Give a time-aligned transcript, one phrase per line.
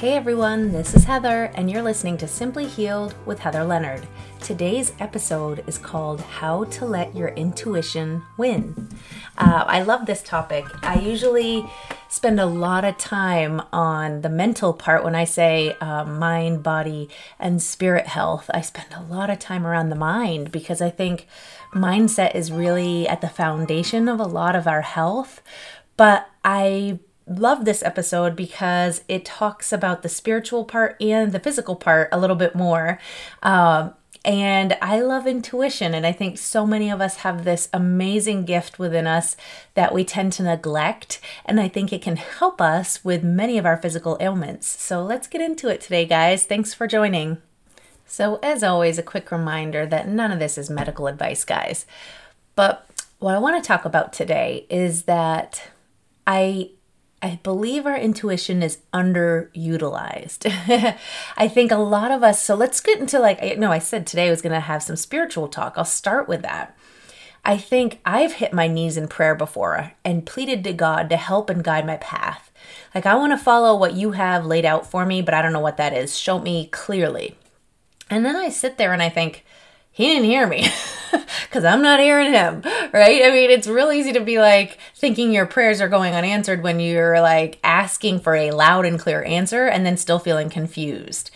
[0.00, 4.08] Hey everyone, this is Heather, and you're listening to Simply Healed with Heather Leonard.
[4.40, 8.88] Today's episode is called How to Let Your Intuition Win.
[9.36, 10.64] Uh, I love this topic.
[10.82, 11.70] I usually
[12.08, 17.10] spend a lot of time on the mental part when I say uh, mind, body,
[17.38, 18.50] and spirit health.
[18.54, 21.26] I spend a lot of time around the mind because I think
[21.74, 25.42] mindset is really at the foundation of a lot of our health.
[25.98, 31.76] But I love this episode because it talks about the spiritual part and the physical
[31.76, 32.98] part a little bit more.
[33.42, 35.94] Um, and I love intuition.
[35.94, 39.36] And I think so many of us have this amazing gift within us
[39.74, 41.20] that we tend to neglect.
[41.46, 44.66] And I think it can help us with many of our physical ailments.
[44.68, 46.44] So let's get into it today, guys.
[46.44, 47.38] Thanks for joining.
[48.06, 51.86] So, as always, a quick reminder that none of this is medical advice, guys.
[52.56, 52.84] But
[53.20, 55.70] what I want to talk about today is that
[56.26, 56.70] I
[57.22, 60.46] I believe our intuition is underutilized.
[61.36, 64.28] I think a lot of us, so let's get into like, no, I said today
[64.28, 65.74] I was going to have some spiritual talk.
[65.76, 66.76] I'll start with that.
[67.44, 71.50] I think I've hit my knees in prayer before and pleaded to God to help
[71.50, 72.50] and guide my path.
[72.94, 75.52] Like, I want to follow what you have laid out for me, but I don't
[75.52, 76.18] know what that is.
[76.18, 77.36] Show me clearly.
[78.10, 79.44] And then I sit there and I think,
[80.00, 80.66] he didn't hear me
[81.42, 82.62] because I'm not hearing him,
[82.92, 83.22] right?
[83.24, 86.80] I mean, it's real easy to be like thinking your prayers are going unanswered when
[86.80, 91.30] you're like asking for a loud and clear answer and then still feeling confused.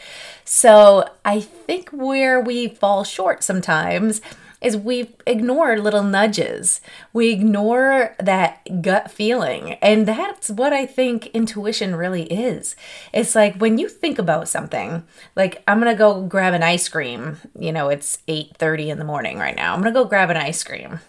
[0.45, 4.21] So I think where we fall short sometimes
[4.65, 6.81] is we ignore little nudges.
[7.13, 9.75] We ignore that gut feeling.
[9.75, 12.75] And that's what I think intuition really is.
[13.13, 15.05] It's like when you think about something,
[15.37, 17.37] like I'm going to go grab an ice cream.
[17.59, 19.75] You know, it's 8:30 in the morning right now.
[19.75, 21.01] I'm going to go grab an ice cream.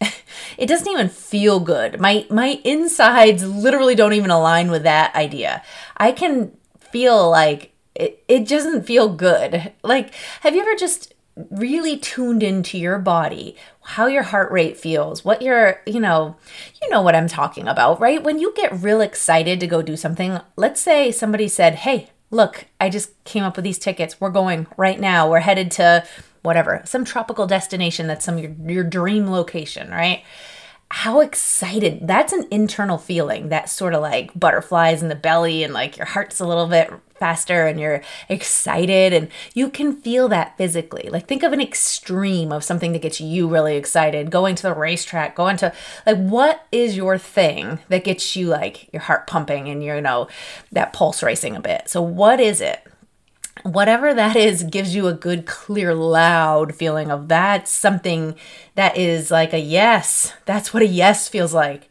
[0.56, 2.00] it doesn't even feel good.
[2.00, 5.62] My my insides literally don't even align with that idea.
[5.96, 9.72] I can feel like it, it doesn't feel good.
[9.82, 15.24] Like, have you ever just really tuned into your body, how your heart rate feels,
[15.24, 16.36] what your, you know,
[16.82, 18.22] you know what I'm talking about, right?
[18.22, 22.66] When you get real excited to go do something, let's say somebody said, "Hey, look,
[22.80, 24.20] I just came up with these tickets.
[24.20, 25.30] We're going right now.
[25.30, 26.04] We're headed to
[26.42, 30.22] whatever, some tropical destination that's some your, your dream location, right?"
[30.92, 35.72] How excited that's an internal feeling that sort of like butterflies in the belly and
[35.72, 40.56] like your heart's a little bit faster and you're excited and you can feel that
[40.56, 41.08] physically.
[41.08, 44.74] Like think of an extreme of something that gets you really excited going to the
[44.74, 45.72] racetrack going to
[46.06, 50.26] like what is your thing that gets you like your heart pumping and you know
[50.72, 51.88] that pulse racing a bit?
[51.88, 52.84] So what is it
[53.62, 58.34] whatever that is gives you a good clear loud feeling of that's something
[58.74, 60.32] that is like a yes.
[60.46, 61.88] That's what a yes feels like.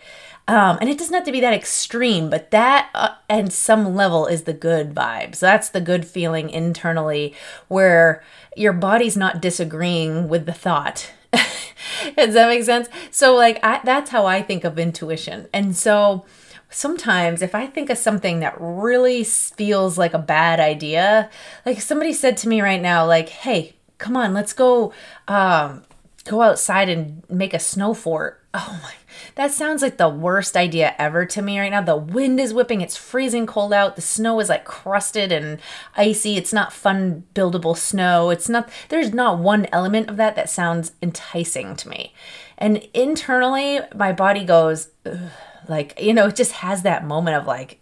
[0.47, 4.25] Um, and it doesn't have to be that extreme but that uh, and some level
[4.25, 7.35] is the good vibes that's the good feeling internally
[7.67, 8.23] where
[8.57, 11.11] your body's not disagreeing with the thought.
[11.31, 12.89] Does that make sense?
[13.11, 15.47] So like I, that's how i think of intuition.
[15.53, 16.25] And so
[16.69, 21.29] sometimes if I think of something that really feels like a bad idea,
[21.65, 24.93] like somebody said to me right now, like, hey, come on, let's go
[25.27, 25.83] um,
[26.25, 28.37] go outside and make a snow fort.
[28.51, 28.93] Oh my,
[29.35, 31.83] that sounds like the worst idea ever to me right now.
[31.83, 35.59] The wind is whipping, it's freezing cold out, the snow is like crusted and
[35.95, 36.35] icy.
[36.35, 38.31] It's not fun, buildable snow.
[38.31, 42.11] It's not, there's not one element of that that sounds enticing to me.
[42.57, 45.29] And internally, my body goes, Ugh
[45.69, 47.79] like, you know, it just has that moment of like,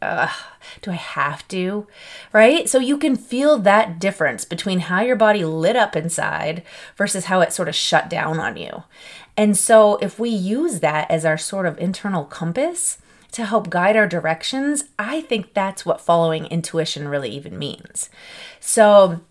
[0.81, 1.87] do I have to?
[2.33, 2.69] Right?
[2.69, 6.63] So you can feel that difference between how your body lit up inside
[6.95, 8.83] versus how it sort of shut down on you.
[9.35, 12.97] And so if we use that as our sort of internal compass,
[13.31, 18.09] to help guide our directions, I think that's what following intuition really even means.
[18.59, 19.21] So,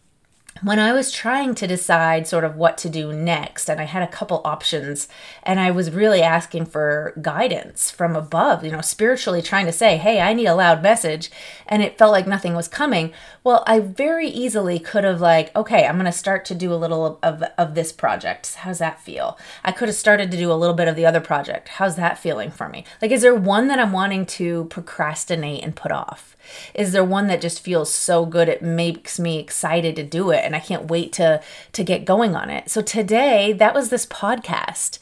[0.62, 4.02] when I was trying to decide sort of what to do next, and I had
[4.02, 5.08] a couple options,
[5.42, 9.96] and I was really asking for guidance from above, you know, spiritually trying to say,
[9.96, 11.30] hey, I need a loud message,
[11.66, 13.12] and it felt like nothing was coming.
[13.44, 16.74] Well, I very easily could have, like, okay, I'm going to start to do a
[16.74, 18.54] little of, of this project.
[18.54, 19.38] How's that feel?
[19.64, 21.68] I could have started to do a little bit of the other project.
[21.68, 22.84] How's that feeling for me?
[23.02, 26.36] Like, is there one that I'm wanting to procrastinate and put off?
[26.74, 30.44] Is there one that just feels so good it makes me excited to do it
[30.46, 32.70] and I can't wait to to get going on it.
[32.70, 34.98] So today that was this podcast.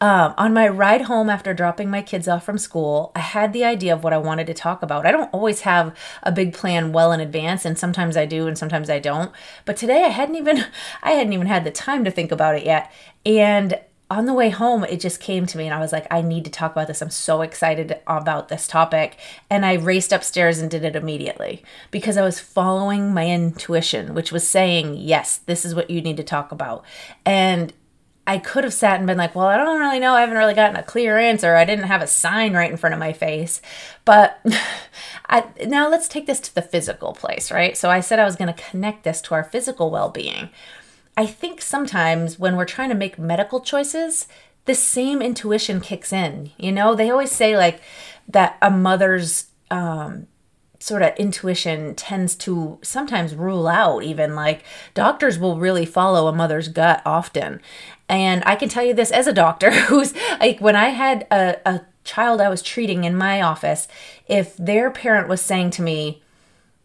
[0.00, 3.64] Um, on my ride home after dropping my kids off from school, I had the
[3.64, 5.06] idea of what I wanted to talk about.
[5.06, 8.56] I don't always have a big plan well in advance, and sometimes I do, and
[8.56, 9.32] sometimes I don't.
[9.64, 10.58] But today I hadn't even
[11.02, 12.92] I hadn't even had the time to think about it yet,
[13.26, 13.78] and
[14.10, 16.44] on the way home, it just came to me, and I was like, I need
[16.44, 17.02] to talk about this.
[17.02, 19.18] I'm so excited about this topic.
[19.50, 24.32] And I raced upstairs and did it immediately because I was following my intuition, which
[24.32, 26.84] was saying, Yes, this is what you need to talk about.
[27.26, 27.72] And
[28.28, 30.12] I could have sat and been like, well, I don't really know.
[30.12, 31.56] I haven't really gotten a clear answer.
[31.56, 33.62] I didn't have a sign right in front of my face.
[34.04, 34.38] But
[35.30, 37.74] I, now let's take this to the physical place, right?
[37.74, 40.50] So I said I was going to connect this to our physical well being.
[41.18, 44.28] I think sometimes when we're trying to make medical choices,
[44.66, 46.52] the same intuition kicks in.
[46.56, 47.80] You know, they always say like
[48.28, 50.28] that a mother's um,
[50.78, 54.62] sort of intuition tends to sometimes rule out even like
[54.94, 57.60] doctors will really follow a mother's gut often
[58.08, 61.56] and i can tell you this as a doctor who's like when i had a,
[61.66, 63.88] a child i was treating in my office
[64.28, 66.22] if their parent was saying to me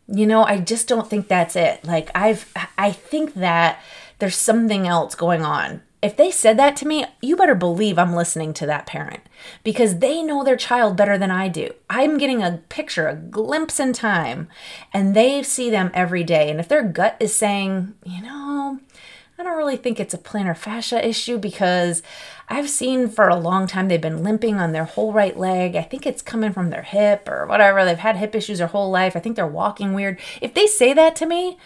[0.07, 3.79] you know i just don't think that's it like i've i think that
[4.23, 5.81] there's something else going on.
[6.01, 9.19] If they said that to me, you better believe I'm listening to that parent
[9.65, 11.71] because they know their child better than I do.
[11.89, 14.47] I'm getting a picture, a glimpse in time,
[14.93, 16.49] and they see them every day.
[16.49, 18.79] And if their gut is saying, you know,
[19.37, 22.01] I don't really think it's a plantar fascia issue because
[22.47, 25.75] I've seen for a long time they've been limping on their whole right leg.
[25.75, 27.83] I think it's coming from their hip or whatever.
[27.83, 29.17] They've had hip issues their whole life.
[29.17, 30.17] I think they're walking weird.
[30.39, 31.57] If they say that to me,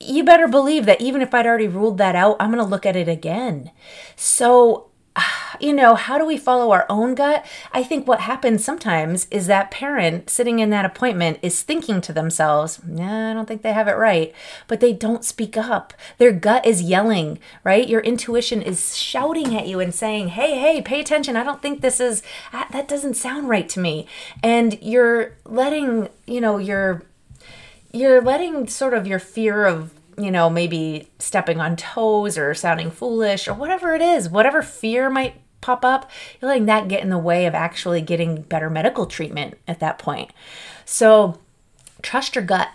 [0.00, 2.86] you better believe that even if I'd already ruled that out, I'm going to look
[2.86, 3.70] at it again.
[4.16, 4.88] So,
[5.60, 7.44] you know, how do we follow our own gut?
[7.72, 12.12] I think what happens sometimes is that parent sitting in that appointment is thinking to
[12.12, 14.32] themselves, nah, I don't think they have it right,
[14.68, 15.92] but they don't speak up.
[16.18, 17.88] Their gut is yelling, right?
[17.88, 21.36] Your intuition is shouting at you and saying, hey, hey, pay attention.
[21.36, 22.22] I don't think this is,
[22.52, 24.06] ah, that doesn't sound right to me.
[24.42, 27.02] And you're letting, you know, your
[27.92, 32.90] you're letting sort of your fear of you know maybe stepping on toes or sounding
[32.90, 37.10] foolish or whatever it is whatever fear might pop up you're letting that get in
[37.10, 40.30] the way of actually getting better medical treatment at that point.
[40.84, 41.38] So
[42.02, 42.68] trust your gut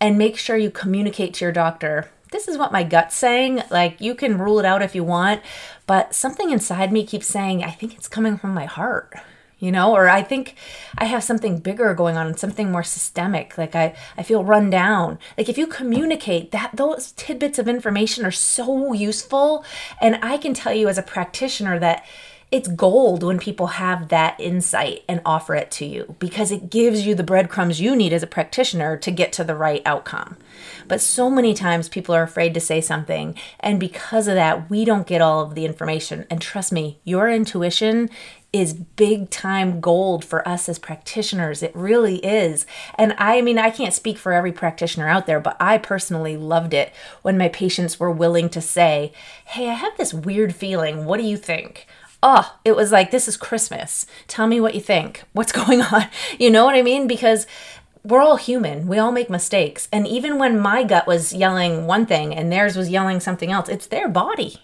[0.00, 2.10] and make sure you communicate to your doctor.
[2.30, 5.40] This is what my gut's saying like you can rule it out if you want
[5.86, 9.14] but something inside me keeps saying i think it's coming from my heart
[9.58, 10.54] you know or i think
[10.96, 14.70] i have something bigger going on and something more systemic like i i feel run
[14.70, 19.64] down like if you communicate that those tidbits of information are so useful
[20.00, 22.04] and i can tell you as a practitioner that
[22.50, 27.06] it's gold when people have that insight and offer it to you because it gives
[27.06, 30.36] you the breadcrumbs you need as a practitioner to get to the right outcome.
[30.86, 34.86] But so many times people are afraid to say something, and because of that, we
[34.86, 36.26] don't get all of the information.
[36.30, 38.08] And trust me, your intuition
[38.52, 41.62] is big time gold for us as practitioners.
[41.62, 42.64] It really is.
[42.96, 46.72] And I mean, I can't speak for every practitioner out there, but I personally loved
[46.72, 46.92] it
[47.22, 49.12] when my patients were willing to say,
[49.44, 51.04] Hey, I have this weird feeling.
[51.04, 51.86] What do you think?
[52.22, 54.06] Oh, it was like, This is Christmas.
[54.28, 55.24] Tell me what you think.
[55.32, 56.06] What's going on?
[56.38, 57.06] You know what I mean?
[57.06, 57.46] Because
[58.02, 58.88] we're all human.
[58.88, 59.88] We all make mistakes.
[59.92, 63.68] And even when my gut was yelling one thing and theirs was yelling something else,
[63.68, 64.62] it's their body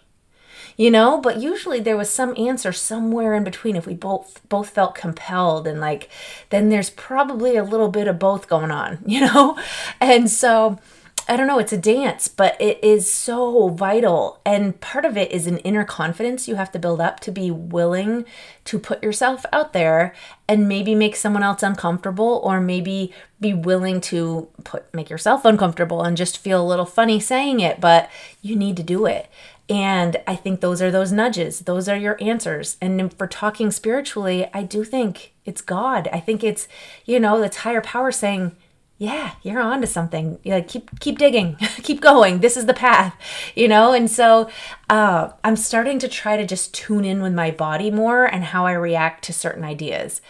[0.76, 4.71] you know but usually there was some answer somewhere in between if we both both
[4.71, 6.09] felt compelled and like
[6.50, 9.59] then there's probably a little bit of both going on you know
[10.00, 10.79] and so
[11.26, 14.41] I don't know, it's a dance, but it is so vital.
[14.44, 17.50] And part of it is an inner confidence you have to build up to be
[17.50, 18.26] willing
[18.67, 20.14] to put yourself out there
[20.47, 26.02] and maybe make someone else uncomfortable or maybe be willing to put make yourself uncomfortable
[26.02, 28.11] and just feel a little funny saying it, but
[28.43, 29.31] you need to do it.
[29.68, 31.61] And I think those are those nudges.
[31.61, 32.76] Those are your answers.
[32.83, 36.09] And for talking spiritually, I do think it's God.
[36.12, 36.68] I think it's,
[37.06, 38.54] you know, it's higher power saying,
[38.99, 40.38] yeah, you're on to something.
[40.44, 42.38] Yeah, keep keep digging, keep going.
[42.38, 43.16] This is the path,
[43.54, 43.92] you know.
[43.92, 44.49] And so
[44.88, 48.66] uh, I'm starting to try to just tune in with my body more and how
[48.66, 50.21] I react to certain ideas.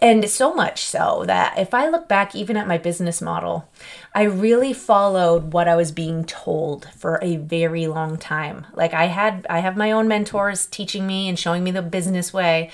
[0.00, 3.68] And so much so that if I look back even at my business model,
[4.18, 8.66] I really followed what I was being told for a very long time.
[8.74, 12.32] Like I had I have my own mentors teaching me and showing me the business
[12.32, 12.72] way.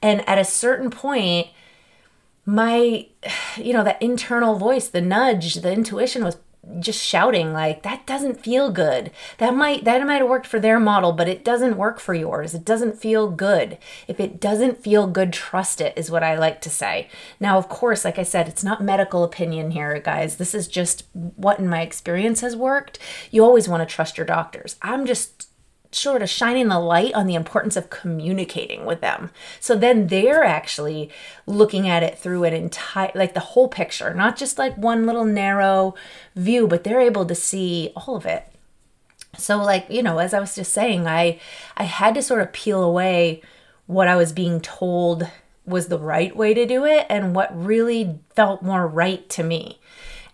[0.00, 1.48] And at a certain point,
[2.46, 3.08] my
[3.58, 6.38] you know, that internal voice, the nudge, the intuition was
[6.80, 9.10] just shouting like that doesn't feel good.
[9.38, 12.54] That might that might have worked for their model but it doesn't work for yours.
[12.54, 13.78] It doesn't feel good.
[14.08, 17.08] If it doesn't feel good trust it is what i like to say.
[17.40, 20.36] Now of course like i said it's not medical opinion here guys.
[20.36, 22.98] This is just what in my experience has worked.
[23.30, 24.76] You always want to trust your doctors.
[24.82, 25.48] I'm just
[25.96, 29.30] sort of shining the light on the importance of communicating with them.
[29.60, 31.10] So then they're actually
[31.46, 35.24] looking at it through an entire, like the whole picture, not just like one little
[35.24, 35.94] narrow
[36.34, 38.46] view, but they're able to see all of it.
[39.38, 41.40] So like, you know, as I was just saying, I
[41.76, 43.42] I had to sort of peel away
[43.86, 45.28] what I was being told
[45.64, 49.78] was the right way to do it and what really felt more right to me.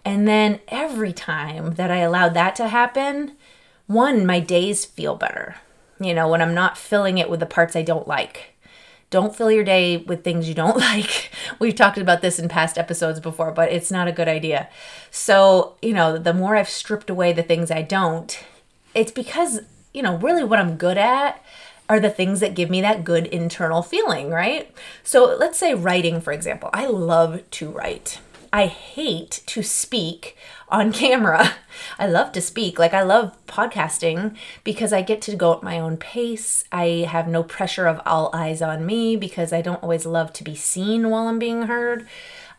[0.05, 3.37] And then every time that I allowed that to happen,
[3.87, 5.57] one, my days feel better.
[6.01, 8.55] You know, when I'm not filling it with the parts I don't like.
[9.11, 11.31] Don't fill your day with things you don't like.
[11.59, 14.69] We've talked about this in past episodes before, but it's not a good idea.
[15.11, 18.43] So, you know, the more I've stripped away the things I don't,
[18.95, 19.61] it's because,
[19.93, 21.45] you know, really what I'm good at
[21.89, 24.75] are the things that give me that good internal feeling, right?
[25.05, 26.71] So let's say writing, for example.
[26.73, 28.19] I love to write.
[28.53, 30.37] I hate to speak
[30.69, 31.55] on camera.
[31.99, 32.79] I love to speak.
[32.79, 36.65] Like, I love podcasting because I get to go at my own pace.
[36.71, 40.45] I have no pressure of all eyes on me because I don't always love to
[40.45, 42.07] be seen while I'm being heard,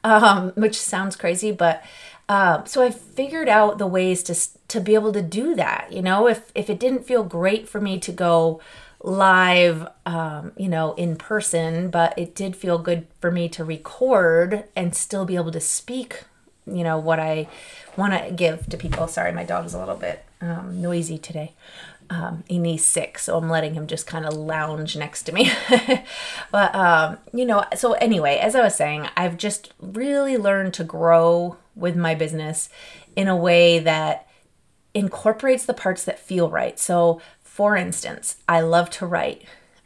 [0.03, 1.83] um, which sounds crazy, but.
[2.29, 4.35] Uh, so I figured out the ways to
[4.69, 5.91] to be able to do that.
[5.91, 8.61] You know, if if it didn't feel great for me to go
[9.03, 14.63] live, um, you know, in person, but it did feel good for me to record
[14.75, 16.23] and still be able to speak,
[16.65, 17.49] you know, what I
[17.97, 19.07] want to give to people.
[19.07, 21.53] Sorry, my dog's a little bit um, noisy today.
[22.09, 25.51] Um, and he's sick, so I'm letting him just kind of lounge next to me.
[26.51, 30.83] but, um, you know, so anyway, as I was saying, I've just really learned to
[30.83, 32.69] grow with my business
[33.15, 34.27] in a way that
[34.93, 36.79] incorporates the parts that feel right.
[36.79, 37.21] So,
[37.53, 39.43] for instance, I love to write.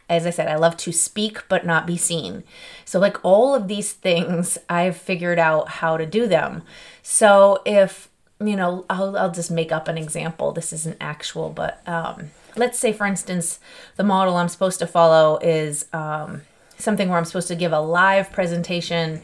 [0.07, 2.45] As I said, I love to speak but not be seen.
[2.85, 6.63] So, like all of these things, I've figured out how to do them.
[7.03, 8.07] So, if
[8.39, 10.53] you know, I'll, I'll just make up an example.
[10.53, 13.59] This isn't actual, but um, let's say, for instance,
[13.97, 16.43] the model I'm supposed to follow is um,
[16.77, 19.21] something where I'm supposed to give a live presentation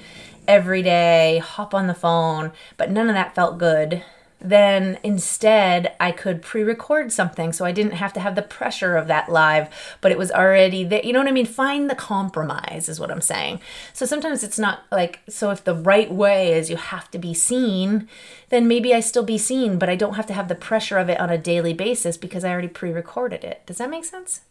[0.50, 4.04] every day, hop on the phone, but none of that felt good
[4.44, 8.98] then instead I could pre record something so I didn't have to have the pressure
[8.98, 9.70] of that live,
[10.02, 11.02] but it was already there.
[11.04, 11.46] You know what I mean?
[11.46, 13.62] Find the compromise, is what I'm saying.
[13.94, 17.34] So sometimes it's not like, so if the right way is you have to be
[17.34, 18.10] seen,
[18.50, 21.10] then maybe I still be seen, but I don't have to have the pressure of
[21.10, 23.66] it on a daily basis because I already pre recorded it.
[23.66, 24.42] Does that make sense?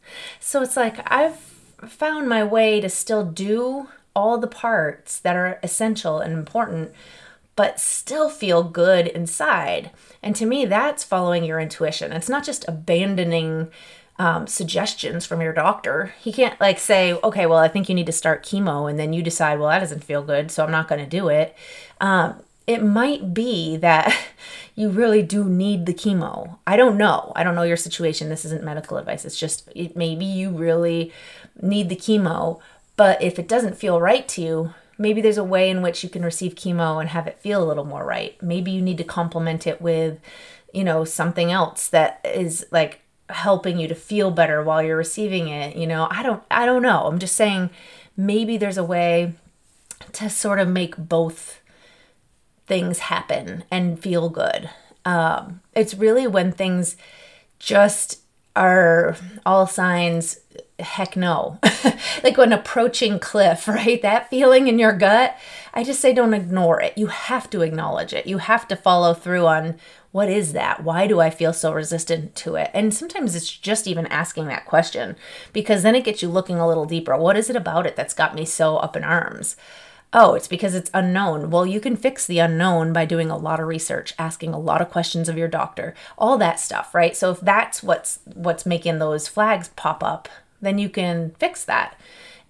[0.41, 1.37] So it's like I've
[1.87, 6.93] found my way to still do all the parts that are essential and important
[7.57, 9.91] but still feel good inside.
[10.23, 12.13] And to me, that's following your intuition.
[12.13, 13.71] It's not just abandoning
[14.19, 16.15] um, suggestions from your doctor.
[16.21, 19.13] He can't like say, okay, well, I think you need to start chemo, and then
[19.13, 21.57] you decide, well, that doesn't feel good, so I'm not going to do it.
[22.01, 24.17] Um, it might be that
[24.75, 26.59] you really do need the chemo.
[26.67, 27.33] I don't know.
[27.35, 28.29] I don't know your situation.
[28.29, 29.25] This isn't medical advice.
[29.25, 31.13] It's just it, maybe you really
[31.61, 32.61] need the chemo.
[32.97, 36.09] But if it doesn't feel right to you, maybe there's a way in which you
[36.09, 38.41] can receive chemo and have it feel a little more right.
[38.41, 40.21] Maybe you need to complement it with,
[40.73, 45.49] you know, something else that is like helping you to feel better while you're receiving
[45.49, 45.77] it.
[45.77, 47.07] You know, I don't I don't know.
[47.07, 47.71] I'm just saying
[48.17, 49.35] maybe there's a way
[50.13, 51.61] to sort of make both
[52.67, 54.71] things happen and feel good.
[55.05, 56.97] Um, it's really when things
[57.59, 58.21] just
[58.55, 60.39] are all signs
[60.79, 61.59] heck no.
[62.25, 64.01] like when approaching cliff, right?
[64.03, 65.37] That feeling in your gut,
[65.75, 66.97] I just say don't ignore it.
[66.97, 68.27] You have to acknowledge it.
[68.27, 69.77] You have to follow through on
[70.11, 70.85] what is that?
[70.85, 72.71] Why do I feel so resistant to it?
[72.75, 75.17] And sometimes it's just even asking that question
[75.55, 77.17] because then it gets you looking a little deeper.
[77.17, 79.57] What is it about it that's got me so up in arms?
[80.15, 81.49] Oh, it's because it's unknown.
[81.49, 84.83] Well, you can fix the unknown by doing a lot of research, asking a lot
[84.83, 87.17] of questions of your doctor, all that stuff, right?
[87.17, 90.29] So if that's what's what's making those flags pop up,
[90.63, 91.99] then you can fix that.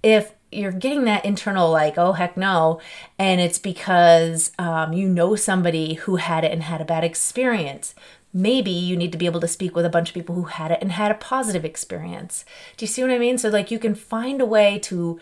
[0.03, 2.79] If you're getting that internal like oh heck no
[3.19, 7.95] and it's because um, you know somebody who had it and had a bad experience
[8.33, 10.71] maybe you need to be able to speak with a bunch of people who had
[10.71, 12.45] it and had a positive experience.
[12.77, 13.39] Do you see what i mean?
[13.39, 15.21] So like you can find a way to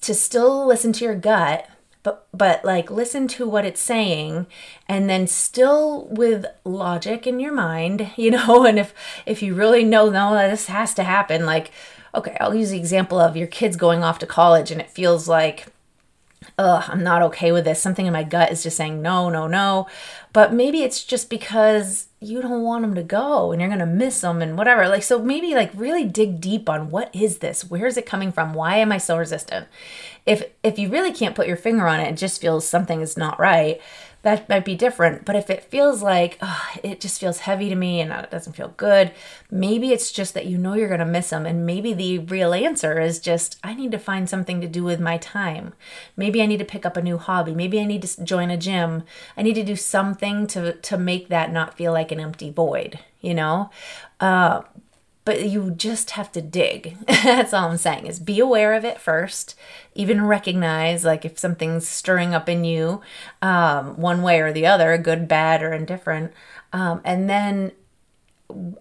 [0.00, 1.68] to still listen to your gut
[2.02, 4.46] but but like listen to what it's saying
[4.88, 8.64] and then still with logic in your mind you know?
[8.64, 8.94] And if
[9.26, 11.70] if you really know no this has to happen like
[12.14, 15.28] okay, I'll use the example of your kids going off to college and it feels
[15.28, 15.66] like,
[16.58, 17.80] ugh, I'm not okay with this.
[17.80, 19.86] Something in my gut is just saying no, no, no.
[20.32, 23.86] But maybe it's just because you don't want them to go and you're going to
[23.86, 24.88] miss them and whatever.
[24.88, 27.68] Like, so maybe like really dig deep on what is this?
[27.68, 28.54] Where is it coming from?
[28.54, 29.66] Why am I so resistant?
[30.26, 33.16] If, if you really can't put your finger on it, it just feels something is
[33.16, 33.80] not right
[34.24, 35.24] that might be different.
[35.24, 38.54] But if it feels like oh, it just feels heavy to me and it doesn't
[38.54, 39.12] feel good,
[39.50, 41.46] maybe it's just that you know you're going to miss them.
[41.46, 45.00] And maybe the real answer is just I need to find something to do with
[45.00, 45.74] my time.
[46.16, 47.54] Maybe I need to pick up a new hobby.
[47.54, 49.04] Maybe I need to join a gym.
[49.36, 52.98] I need to do something to, to make that not feel like an empty void
[53.24, 53.70] you know?
[54.20, 54.62] Uh,
[55.24, 56.96] but you just have to dig.
[57.06, 59.54] That's all I'm saying is be aware of it first.
[59.94, 63.00] Even recognize like if something's stirring up in you,
[63.40, 66.32] um, one way or the other, good, bad, or indifferent,
[66.72, 67.72] um, and then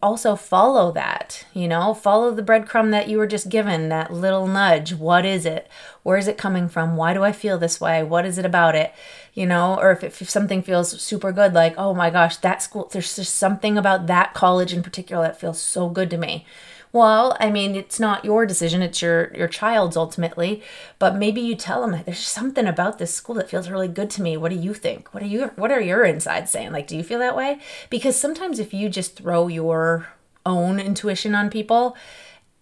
[0.02, 1.94] also follow that you know?
[1.94, 4.94] Follow the breadcrumb that you were just given that little nudge.
[4.94, 5.68] What is it?
[6.04, 6.96] Where is it coming from?
[6.96, 8.04] Why do i feel this way?
[8.04, 8.94] What is it about it
[9.34, 12.90] you know or if, if something feels super good like oh my gosh that school
[12.92, 16.46] there's just something about that college in particular that feels so good to me
[16.94, 20.62] well, I mean, it's not your decision, it's your your child's ultimately,
[21.00, 24.12] but maybe you tell them that there's something about this school that feels really good
[24.12, 24.38] to me.
[24.38, 25.12] What do you think?
[25.12, 26.72] What are you what are your insides saying?
[26.72, 27.60] Like, do you feel that way?
[27.90, 30.08] Because sometimes if you just throw your
[30.46, 31.98] own intuition on people,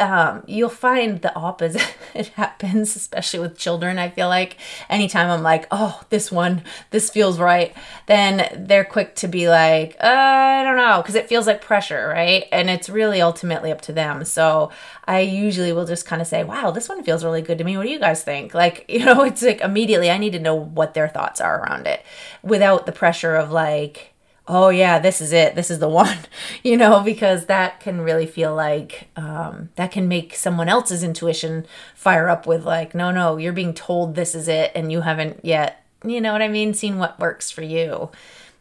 [0.02, 4.00] um, you'll find the opposite it happens, especially with children.
[4.00, 4.58] I feel like
[4.90, 7.76] anytime I'm like, oh, this one, this feels right,
[8.08, 12.08] then they're quick to be like, uh, I don't know, because it feels like pressure,
[12.08, 12.46] right?
[12.52, 14.26] And it's really ultimately up to them.
[14.26, 14.72] So
[15.06, 17.78] I usually will just kind of say, wow, this one feels really good to me.
[17.78, 18.56] What do you guys think?
[18.56, 21.86] Like, you know, it's like immediately I need to know what their thoughts are around
[21.86, 22.04] it
[22.42, 24.11] without the pressure of like,
[24.52, 25.56] oh yeah this is it.
[25.56, 26.20] This is the one
[26.62, 31.66] you know because that can really feel like um, that can make someone else's intuition
[31.96, 35.44] fire up with like no no you're being told this is it and you haven't
[35.44, 38.12] yet you know what i mean seen what works for you.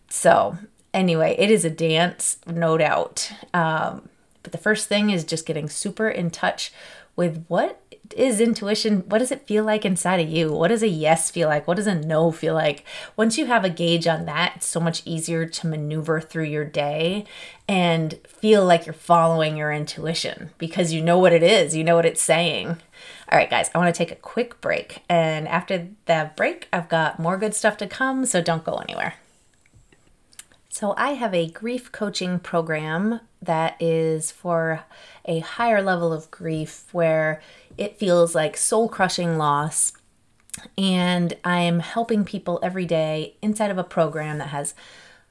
[0.08, 0.56] So
[0.94, 3.32] anyway it is a dance no doubt.
[3.52, 4.08] Um,
[4.42, 6.72] but the first thing is just getting super in touch
[7.16, 7.80] with what
[8.16, 9.00] is intuition?
[9.08, 10.52] What does it feel like inside of you?
[10.52, 11.66] What does a yes feel like?
[11.66, 12.84] What does a no feel like?
[13.16, 16.64] Once you have a gauge on that, it's so much easier to maneuver through your
[16.64, 17.24] day
[17.68, 21.96] and feel like you're following your intuition because you know what it is, you know
[21.96, 22.78] what it's saying.
[23.30, 25.02] All right, guys, I want to take a quick break.
[25.08, 29.14] And after that break, I've got more good stuff to come, so don't go anywhere.
[30.72, 34.84] So, I have a grief coaching program that is for
[35.24, 37.40] a higher level of grief where
[37.80, 39.92] it feels like soul crushing loss.
[40.76, 44.74] And I'm helping people every day inside of a program that has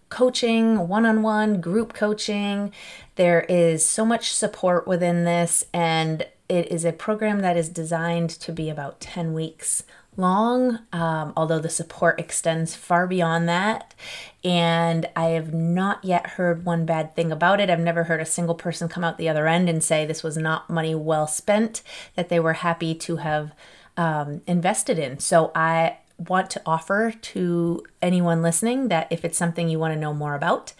[0.10, 2.74] coaching, one on one, group coaching.
[3.16, 8.32] There is so much support within this, and it is a program that is designed
[8.32, 9.84] to be about 10 weeks
[10.20, 13.96] long, um, although the support extends far beyond that.
[14.44, 17.70] And I have not yet heard one bad thing about it.
[17.70, 20.38] I've never heard a single person come out the other end and say this was
[20.38, 21.82] not money well spent,
[22.16, 23.54] that they were happy to have
[23.98, 25.20] um, invested in.
[25.20, 30.00] So I want to offer to anyone listening that if it's something you want to
[30.00, 30.74] know more about,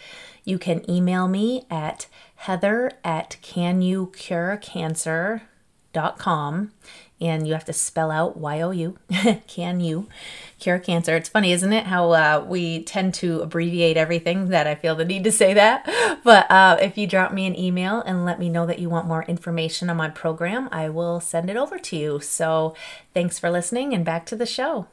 [0.44, 5.42] you can email me at heather at canyoucurecancer.com
[7.22, 8.98] and you have to spell out Y O U.
[9.48, 10.08] Can you
[10.60, 11.16] cure cancer?
[11.16, 11.86] It's funny, isn't it?
[11.86, 15.90] How uh, we tend to abbreviate everything that I feel the need to say that.
[16.22, 19.08] But uh, if you drop me an email and let me know that you want
[19.08, 22.20] more information on my program, I will send it over to you.
[22.20, 22.76] So
[23.14, 24.88] thanks for listening and back to the show.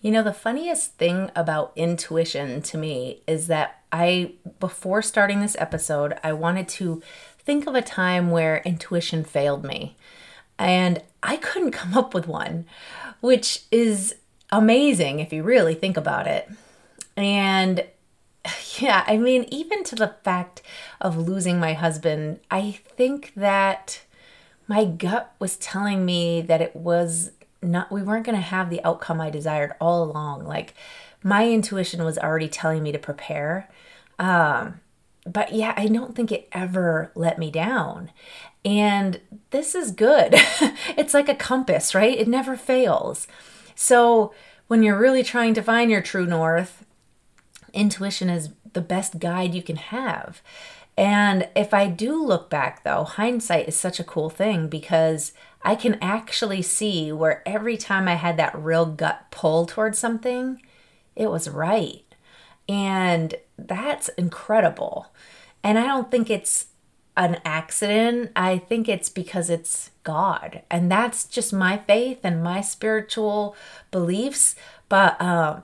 [0.00, 5.56] You know, the funniest thing about intuition to me is that I, before starting this
[5.58, 7.02] episode, I wanted to
[7.46, 9.96] think of a time where intuition failed me.
[10.58, 12.66] And I couldn't come up with one,
[13.20, 14.16] which is
[14.50, 16.50] amazing if you really think about it.
[17.16, 17.84] And
[18.78, 20.62] yeah, I mean, even to the fact
[21.00, 24.02] of losing my husband, I think that
[24.68, 27.30] my gut was telling me that it was
[27.62, 30.44] not, we weren't going to have the outcome I desired all along.
[30.44, 30.74] Like,
[31.22, 33.68] my intuition was already telling me to prepare.
[34.18, 34.80] Um,
[35.26, 38.10] but yeah, I don't think it ever let me down.
[38.64, 40.34] And this is good.
[40.96, 42.18] it's like a compass, right?
[42.18, 43.26] It never fails.
[43.74, 44.32] So
[44.66, 46.84] when you're really trying to find your true north,
[47.72, 50.42] intuition is the best guide you can have.
[50.96, 55.74] And if I do look back, though, hindsight is such a cool thing because I
[55.74, 60.62] can actually see where every time I had that real gut pull towards something,
[61.14, 62.02] it was right.
[62.68, 65.06] And that's incredible.
[65.62, 66.66] And I don't think it's
[67.16, 68.30] an accident.
[68.36, 70.62] I think it's because it's God.
[70.70, 73.56] And that's just my faith and my spiritual
[73.90, 74.54] beliefs.
[74.88, 75.62] But um,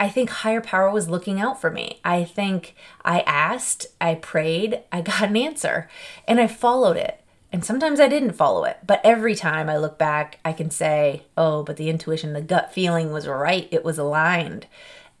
[0.00, 2.00] I think higher power was looking out for me.
[2.04, 5.88] I think I asked, I prayed, I got an answer,
[6.26, 7.20] and I followed it.
[7.50, 11.22] And sometimes I didn't follow it, but every time I look back, I can say,
[11.36, 13.66] oh, but the intuition, the gut feeling was right.
[13.70, 14.66] It was aligned.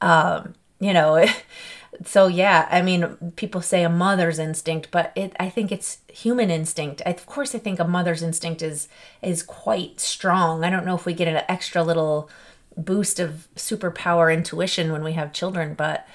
[0.02, 1.24] Um, you know,
[2.04, 6.50] so yeah, I mean, people say a mother's instinct, but it I think it's human
[6.50, 7.02] instinct.
[7.06, 8.88] I, of course, I think a mother's instinct is
[9.22, 10.64] is quite strong.
[10.64, 12.30] I don't know if we get an extra little
[12.76, 16.06] boost of superpower intuition when we have children, but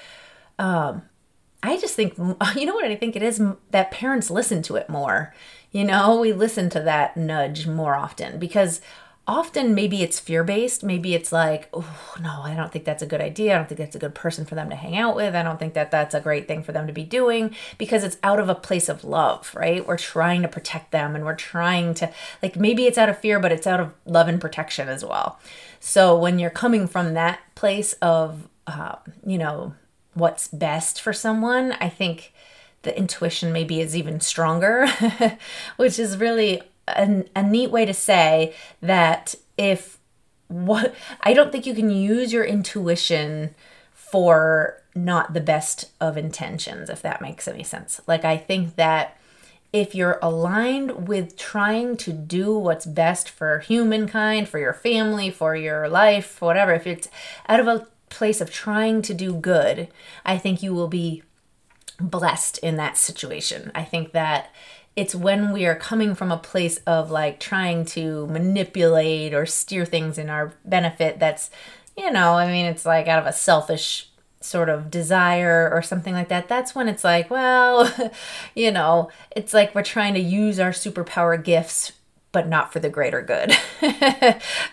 [0.60, 1.04] um,
[1.62, 2.18] I just think,
[2.56, 5.34] you know what I think it is that parents listen to it more.
[5.72, 8.80] You know, we listen to that nudge more often because
[9.26, 10.84] often maybe it's fear based.
[10.84, 13.54] Maybe it's like, oh, no, I don't think that's a good idea.
[13.54, 15.34] I don't think that's a good person for them to hang out with.
[15.34, 18.18] I don't think that that's a great thing for them to be doing because it's
[18.22, 19.88] out of a place of love, right?
[19.88, 23.40] We're trying to protect them and we're trying to, like, maybe it's out of fear,
[23.40, 25.40] but it's out of love and protection as well.
[25.80, 29.74] So when you're coming from that place of, uh, you know,
[30.16, 32.34] what's best for someone, I think
[32.82, 34.88] the intuition maybe is even stronger,
[35.78, 40.00] which is really a, a neat way to say that if
[40.48, 43.56] what I don't think you can use your intuition
[43.94, 48.00] for not the best of intentions, if that makes any sense.
[48.06, 49.18] Like, I think that
[49.72, 55.56] if you're aligned with trying to do what's best for humankind, for your family, for
[55.56, 57.10] your life, whatever, if it's
[57.50, 59.88] out of a place of trying to do good,
[60.24, 61.24] I think you will be
[62.00, 63.72] blessed in that situation.
[63.74, 64.52] I think that
[64.96, 69.86] it's when we are coming from a place of like trying to manipulate or steer
[69.86, 71.50] things in our benefit that's
[71.98, 74.10] you know i mean it's like out of a selfish
[74.42, 77.92] sort of desire or something like that that's when it's like well
[78.56, 81.94] you know it's like we're trying to use our superpower gifts
[82.34, 83.56] but not for the greater good.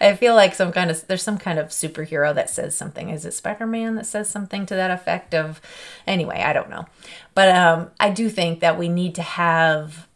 [0.01, 3.11] I feel like some kind of there's some kind of superhero that says something.
[3.11, 5.61] Is it Spider-Man that says something to that effect of
[6.07, 6.87] anyway, I don't know.
[7.35, 10.09] But um I do think that we need to have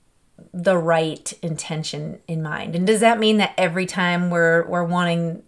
[0.54, 2.76] the right intention in mind.
[2.76, 5.42] And does that mean that every time we're we're wanting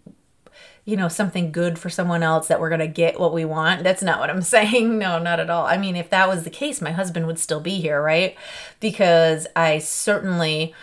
[0.83, 3.83] you know something good for someone else that we're going to get what we want?
[3.83, 4.97] That's not what I'm saying.
[4.97, 5.65] No, not at all.
[5.65, 8.35] I mean, if that was the case, my husband would still be here, right?
[8.81, 10.73] Because I certainly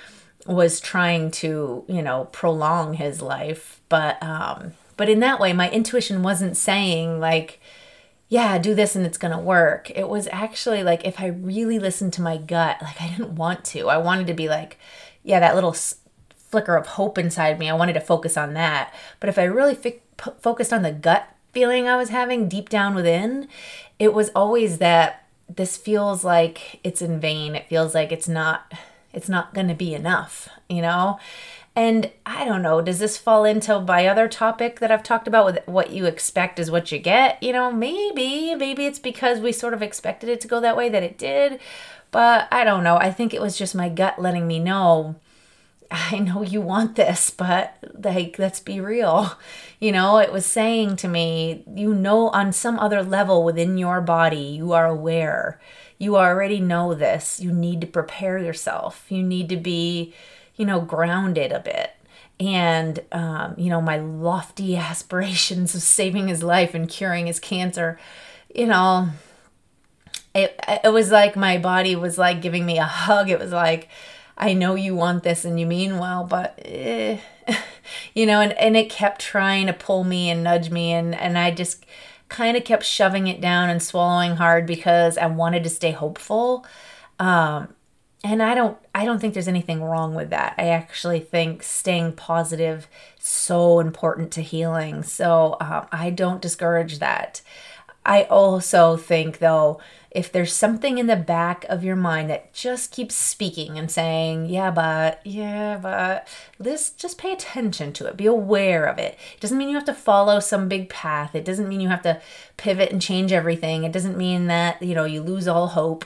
[0.47, 5.71] was trying to, you know, prolong his life, but um but in that way my
[5.71, 7.61] intuition wasn't saying like
[8.29, 9.91] yeah, do this and it's going to work.
[9.91, 13.65] It was actually like if I really listened to my gut, like I didn't want
[13.67, 13.89] to.
[13.89, 14.79] I wanted to be like,
[15.23, 15.75] yeah, that little
[16.37, 17.69] flicker of hope inside me.
[17.69, 18.93] I wanted to focus on that.
[19.21, 22.95] But if I really f- focused on the gut feeling I was having deep down
[22.95, 23.49] within,
[23.99, 27.55] it was always that this feels like it's in vain.
[27.55, 28.73] It feels like it's not
[29.13, 31.19] it's not going to be enough, you know?
[31.77, 35.45] And I don't know, does this fall into my other topic that I've talked about
[35.45, 37.43] with what you expect is what you get?
[37.43, 40.89] You know, maybe, maybe it's because we sort of expected it to go that way
[40.89, 41.59] that it did.
[42.13, 42.97] But I don't know.
[42.97, 45.17] I think it was just my gut letting me know
[45.95, 49.39] I know you want this, but like, let's be real.
[49.81, 54.01] You know, it was saying to me, you know, on some other level within your
[54.01, 55.61] body, you are aware.
[55.99, 57.39] You already know this.
[57.39, 59.05] You need to prepare yourself.
[59.09, 60.15] You need to be
[60.57, 61.91] you know, grounded a bit.
[62.41, 67.99] And, um, you know, my lofty aspirations of saving his life and curing his cancer,
[68.55, 69.09] you know,
[70.35, 73.31] it, it was like my body was like giving me a hug.
[73.31, 73.89] It was like,
[74.37, 77.19] I know you want this and you mean well, but, eh.
[78.15, 80.93] you know, and, and it kept trying to pull me and nudge me.
[80.93, 81.87] And, and I just
[82.29, 86.67] kind of kept shoving it down and swallowing hard because I wanted to stay hopeful.
[87.21, 87.69] Um,
[88.25, 90.55] and i don't i don't think there's anything wrong with that.
[90.59, 95.05] I actually think staying positive so important to healing.
[95.05, 97.43] So um, i don't discourage that.
[98.07, 102.93] I also think though if there's something in the back of your mind that just
[102.93, 108.17] keeps speaking and saying yeah but yeah but this just pay attention to it.
[108.17, 109.19] Be aware of it.
[109.35, 111.35] It doesn't mean you have to follow some big path.
[111.35, 112.21] It doesn't mean you have to
[112.57, 113.85] pivot and change everything.
[113.85, 116.05] It doesn't mean that you know you lose all hope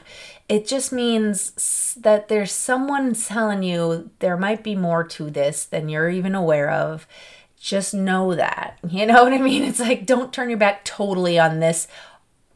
[0.48, 5.88] it just means that there's someone telling you there might be more to this than
[5.88, 7.06] you're even aware of.
[7.60, 8.78] Just know that.
[8.88, 9.62] You know what I mean?
[9.62, 11.88] It's like, don't turn your back totally on this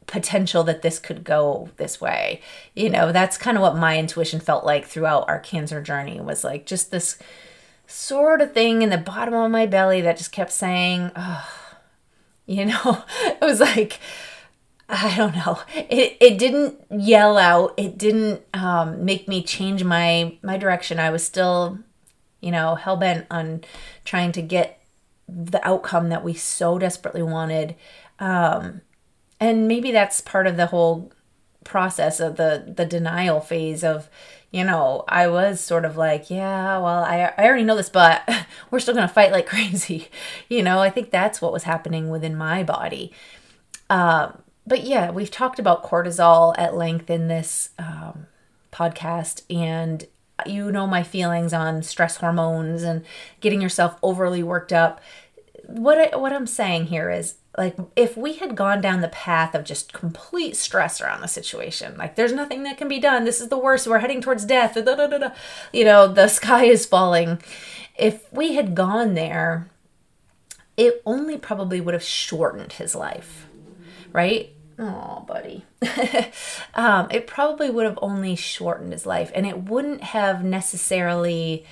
[0.06, 2.40] potential that this could go this way.
[2.74, 6.44] You know, that's kind of what my intuition felt like throughout our cancer journey was
[6.44, 7.18] like just this
[7.86, 11.48] sort of thing in the bottom of my belly that just kept saying, oh,
[12.46, 14.00] you know, it was like,
[14.92, 15.58] I don't know.
[15.74, 17.72] It it didn't yell out.
[17.78, 20.98] It didn't um, make me change my my direction.
[20.98, 21.78] I was still,
[22.40, 23.64] you know, hell bent on
[24.04, 24.80] trying to get
[25.26, 27.74] the outcome that we so desperately wanted.
[28.18, 28.82] Um,
[29.40, 31.10] and maybe that's part of the whole
[31.64, 34.10] process of the the denial phase of
[34.50, 38.28] you know i was sort of like yeah well i, I already know this but
[38.70, 40.08] we're still gonna fight like crazy
[40.48, 43.12] you know i think that's what was happening within my body
[43.90, 48.26] um, but yeah, we've talked about cortisol at length in this um,
[48.72, 50.06] podcast, and
[50.46, 53.04] you know my feelings on stress hormones and
[53.40, 55.00] getting yourself overly worked up.
[55.66, 59.54] What I, what I'm saying here is, like if we had gone down the path
[59.54, 63.24] of just complete stress around the situation like there's nothing that can be done.
[63.24, 63.86] This is the worst.
[63.86, 64.74] We're heading towards death.
[64.74, 65.30] Da, da, da,
[65.72, 67.42] you know the sky is falling.
[67.98, 69.68] If we had gone there
[70.76, 73.46] it only probably would have shortened his life
[74.12, 74.52] right?
[74.78, 75.64] Oh buddy.
[76.74, 81.66] Um, it probably would have only shortened his life and it wouldn't have necessarily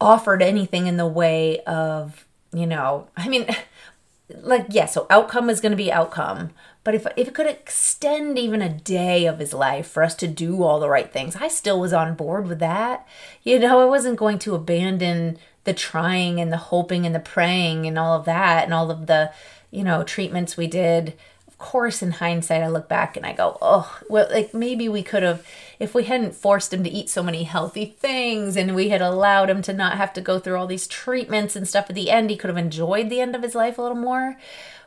[0.00, 3.46] offered anything in the way of you know i mean
[4.40, 6.50] like yeah so outcome is going to be outcome
[6.84, 10.26] but if, if it could extend even a day of his life for us to
[10.26, 13.06] do all the right things i still was on board with that.
[13.42, 17.86] You know i wasn't going to abandon the trying and the hoping and the praying
[17.86, 19.32] and all of that and all of the
[19.70, 21.14] you know treatments we did
[21.58, 25.22] course, in hindsight, I look back and I go, oh, well, like maybe we could
[25.22, 25.46] have,
[25.78, 29.50] if we hadn't forced him to eat so many healthy things and we had allowed
[29.50, 32.30] him to not have to go through all these treatments and stuff at the end,
[32.30, 34.36] he could have enjoyed the end of his life a little more.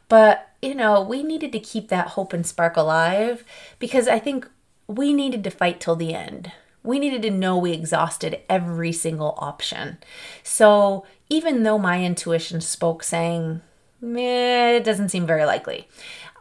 [0.07, 3.43] But, you know, we needed to keep that hope and spark alive
[3.77, 4.47] because I think
[4.87, 6.51] we needed to fight till the end.
[6.83, 9.97] We needed to know we exhausted every single option.
[10.43, 13.61] So even though my intuition spoke saying,
[14.01, 15.87] Meh, it doesn't seem very likely.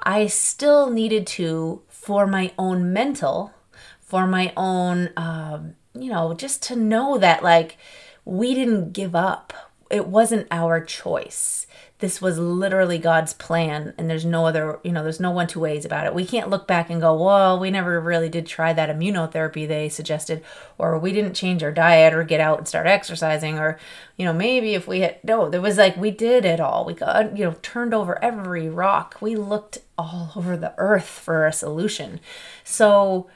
[0.02, 3.52] I still needed to, for my own mental,
[4.00, 7.76] for my own, um, you know, just to know that like
[8.24, 9.52] we didn't give up.
[9.90, 11.66] It wasn't our choice
[12.00, 15.58] this was literally God's plan and there's no other, you know, there's no one two
[15.58, 16.14] ways about it.
[16.14, 19.88] We can't look back and go, well, we never really did try that immunotherapy they
[19.88, 20.44] suggested,
[20.78, 23.80] or we didn't change our diet or get out and start exercising, or,
[24.16, 26.84] you know, maybe if we had, no, there was like, we did it all.
[26.84, 29.16] We got, you know, turned over every rock.
[29.20, 32.20] We looked all over the earth for a solution.
[32.62, 33.28] So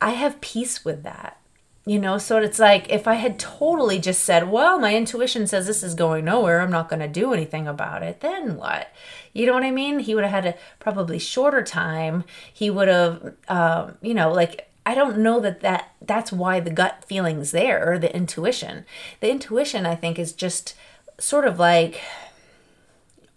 [0.00, 1.41] I have peace with that
[1.84, 5.66] you know, so it's like if I had totally just said, well, my intuition says
[5.66, 8.92] this is going nowhere, I'm not going to do anything about it, then what?
[9.32, 9.98] You know what I mean?
[9.98, 12.24] He would have had a probably shorter time.
[12.52, 16.70] He would have, um, you know, like, I don't know that, that that's why the
[16.70, 18.84] gut feeling's there or the intuition.
[19.20, 20.74] The intuition, I think, is just
[21.18, 22.00] sort of like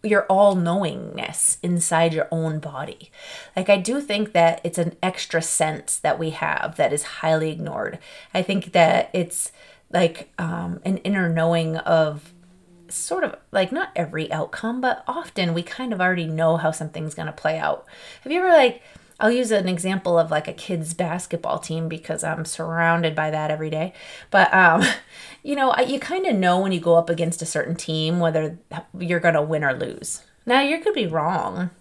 [0.06, 3.12] your all knowingness inside your own body.
[3.56, 7.52] Like, I do think that it's an extra sense that we have that is highly
[7.52, 8.00] ignored.
[8.34, 9.52] I think that it's
[9.92, 12.34] like um, an inner knowing of
[12.88, 17.16] sort of like not every outcome, but often we kind of already know how something's
[17.16, 17.86] going to play out.
[18.22, 18.82] Have you ever like,
[19.20, 23.50] I'll use an example of like a kids basketball team because I'm surrounded by that
[23.50, 23.94] every day.
[24.30, 24.84] But um,
[25.44, 28.58] you know, you kind of know when you go up against a certain team whether
[28.98, 30.24] you're going to win or lose.
[30.46, 31.72] Now, you could be wrong,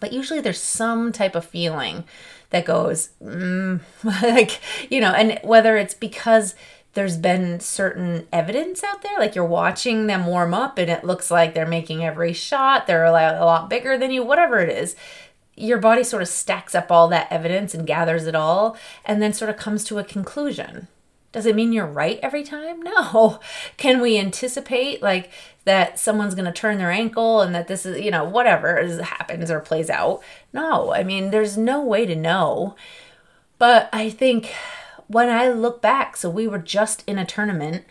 [0.00, 2.04] but usually there's some type of feeling
[2.50, 6.54] that goes mm, like, you know, and whether it's because
[6.94, 11.30] there's been certain evidence out there like you're watching them warm up and it looks
[11.30, 14.94] like they're making every shot they're a lot bigger than you whatever it is
[15.56, 19.32] your body sort of stacks up all that evidence and gathers it all and then
[19.32, 20.88] sort of comes to a conclusion.
[21.30, 22.82] Does it mean you're right every time?
[22.92, 23.40] No.
[23.76, 25.30] Can we anticipate like
[25.64, 29.00] that someone's going to turn their ankle and that this is, you know, whatever is,
[29.00, 30.22] happens or plays out?
[30.52, 30.92] No.
[30.92, 32.76] I mean, there's no way to know.
[33.58, 34.52] But I think
[35.06, 37.84] when I look back, so we were just in a tournament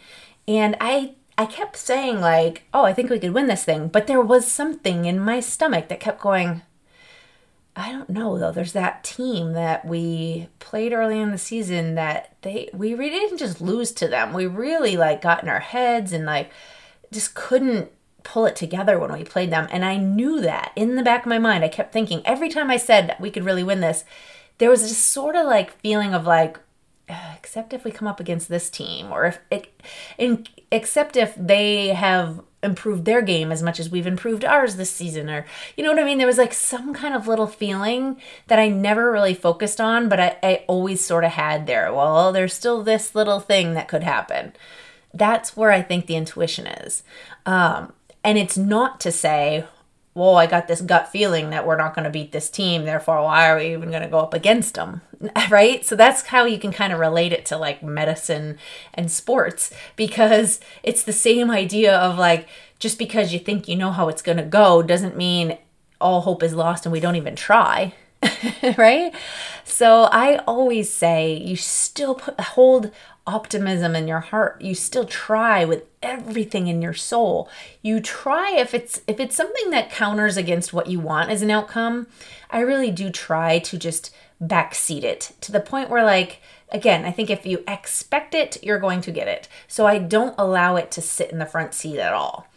[0.48, 4.06] and I I kept saying like, "Oh, I think we could win this thing." But
[4.08, 6.62] there was something in my stomach that kept going,
[7.76, 8.52] I don't know though.
[8.52, 13.38] There's that team that we played early in the season that they we really didn't
[13.38, 14.34] just lose to them.
[14.34, 16.52] We really like got in our heads and like
[17.12, 17.92] just couldn't
[18.24, 19.68] pull it together when we played them.
[19.72, 21.64] And I knew that in the back of my mind.
[21.64, 24.04] I kept thinking every time I said we could really win this,
[24.58, 26.60] there was this sort of like feeling of like
[27.36, 29.74] except if we come up against this team or if it
[30.72, 35.30] except if they have improved their game as much as we've improved ours this season
[35.30, 35.46] or
[35.76, 36.18] you know what i mean?
[36.18, 40.20] There was like some kind of little feeling that i never really focused on but
[40.20, 41.94] i, I always sort of had there.
[41.94, 44.54] Well there's still this little thing that could happen.
[45.14, 47.04] That's where i think the intuition is.
[47.46, 47.94] Um,
[48.24, 49.66] and it's not to say
[50.14, 52.84] well, I got this gut feeling that we're not going to beat this team.
[52.84, 55.02] Therefore, why are we even going to go up against them?
[55.52, 55.86] Right.
[55.86, 58.58] So that's how you can kind of relate it to like medicine
[58.94, 62.48] and sports because it's the same idea of like,
[62.80, 65.60] just because you think you know how it's going to go doesn't mean
[66.00, 67.94] all hope is lost and we don't even try.
[68.78, 69.14] right?
[69.64, 72.92] So I always say you still put hold
[73.28, 74.60] optimism in your heart.
[74.62, 77.50] You still try with everything in your soul.
[77.82, 81.52] You try if it's if it's something that counters against what you want as an
[81.52, 82.08] outcome,
[82.50, 87.12] I really do try to just backseat it to the point where like again, I
[87.12, 89.48] think if you expect it, you're going to get it.
[89.68, 92.48] So I don't allow it to sit in the front seat at all.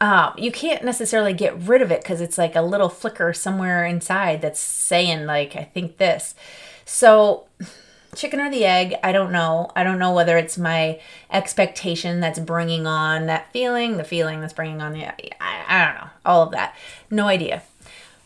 [0.00, 3.84] uh, you can't necessarily get rid of it because it's like a little flicker somewhere
[3.84, 6.34] inside that's saying like i think this
[6.86, 7.44] so
[8.14, 10.98] chicken or the egg i don't know i don't know whether it's my
[11.30, 15.14] expectation that's bringing on that feeling the feeling that's bringing on the i,
[15.68, 16.74] I don't know all of that
[17.10, 17.62] no idea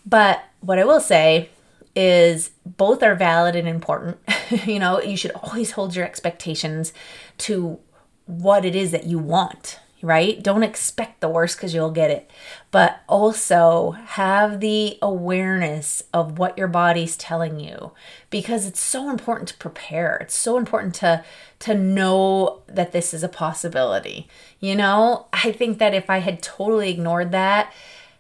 [0.06, 1.50] but what i will say
[1.94, 4.18] is both are valid and important
[4.64, 6.92] you know you should always hold your expectations
[7.38, 7.78] to
[8.26, 10.42] what it is that you want right?
[10.42, 12.30] Don't expect the worst because you'll get it.
[12.74, 17.92] But also have the awareness of what your body's telling you
[18.30, 20.16] because it's so important to prepare.
[20.16, 21.22] It's so important to
[21.60, 24.26] to know that this is a possibility.
[24.58, 27.72] You know, I think that if I had totally ignored that,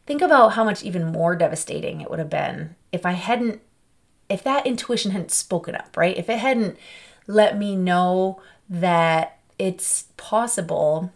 [0.06, 3.60] think about how much even more devastating it would have been if I hadn't
[4.28, 6.16] if that intuition hadn't spoken up, right?
[6.16, 6.76] If it hadn't
[7.26, 8.40] let me know
[8.70, 11.12] that it's possible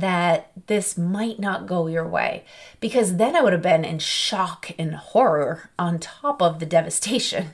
[0.00, 2.44] that this might not go your way
[2.80, 7.52] because then I would have been in shock and horror on top of the devastation.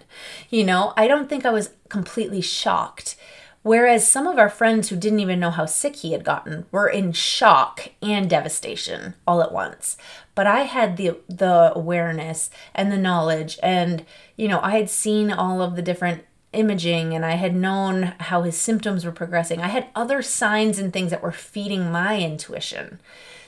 [0.50, 3.16] You know, I don't think I was completely shocked.
[3.62, 6.88] Whereas some of our friends who didn't even know how sick he had gotten were
[6.88, 9.96] in shock and devastation all at once.
[10.35, 14.05] But I had the the awareness and the knowledge and
[14.37, 18.43] you know, I had seen all of the different imaging and I had known how
[18.43, 19.61] his symptoms were progressing.
[19.61, 23.01] I had other signs and things that were feeding my intuition.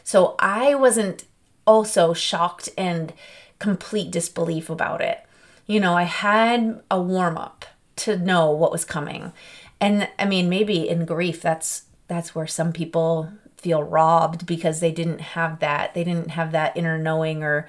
[0.03, 1.25] So I wasn't
[1.67, 3.12] also shocked and
[3.59, 5.25] complete disbelief about it.
[5.67, 7.64] You know, I had a warm up
[7.97, 9.33] to know what was coming.
[9.81, 14.93] And I mean, maybe in grief that's that's where some people feel robbed because they
[14.93, 15.95] didn't have that.
[15.95, 17.69] They didn't have that inner knowing or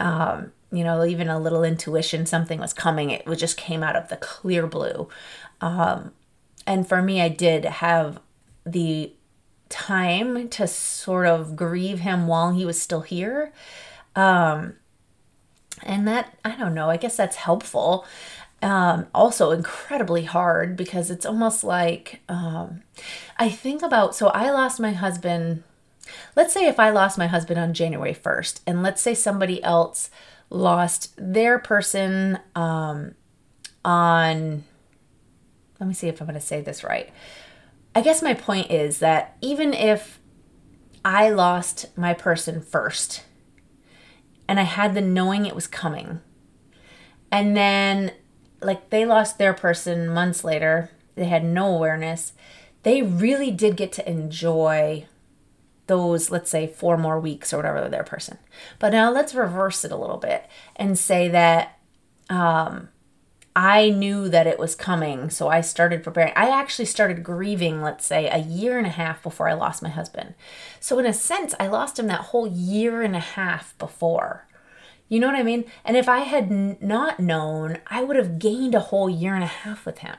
[0.00, 3.10] um, you know, even a little intuition, something was coming.
[3.10, 5.08] It just came out of the clear blue.
[5.60, 6.12] Um,
[6.66, 8.20] and for me, I did have
[8.64, 9.12] the
[9.68, 13.52] time to sort of grieve him while he was still here.
[14.14, 14.74] Um,
[15.82, 18.06] and that, I don't know, I guess that's helpful.
[18.62, 22.82] Um, also incredibly hard because it's almost like um,
[23.36, 25.62] I think about so I lost my husband.
[26.34, 30.08] Let's say if I lost my husband on January 1st, and let's say somebody else
[30.50, 33.14] lost their person um,
[33.84, 34.64] on.
[35.80, 37.10] Let me see if I'm going to say this right.
[37.94, 40.20] I guess my point is that even if
[41.04, 43.24] I lost my person first
[44.48, 46.20] and I had the knowing it was coming,
[47.30, 48.12] and then
[48.60, 52.32] like they lost their person months later, they had no awareness,
[52.82, 55.06] they really did get to enjoy
[55.86, 58.38] those, let's say, four more weeks or whatever their person.
[58.78, 61.78] But now let's reverse it a little bit and say that
[62.28, 62.88] um,
[63.54, 66.32] I knew that it was coming, so I started preparing.
[66.36, 69.88] I actually started grieving, let's say, a year and a half before I lost my
[69.88, 70.34] husband.
[70.78, 74.46] So, in a sense, I lost him that whole year and a half before.
[75.08, 75.64] You know what I mean?
[75.84, 79.44] And if I had n- not known, I would have gained a whole year and
[79.44, 80.16] a half with him.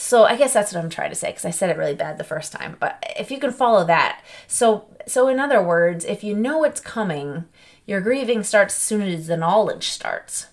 [0.00, 2.18] So I guess that's what I'm trying to say because I said it really bad
[2.18, 2.76] the first time.
[2.78, 6.80] But if you can follow that, so so in other words, if you know it's
[6.80, 7.46] coming,
[7.84, 10.46] your grieving starts as soon as the knowledge starts.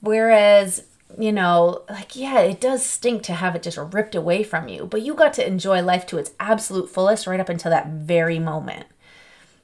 [0.00, 0.84] Whereas
[1.18, 4.86] you know, like, yeah, it does stink to have it just ripped away from you,
[4.86, 8.38] but you got to enjoy life to its absolute fullest right up until that very
[8.38, 8.86] moment.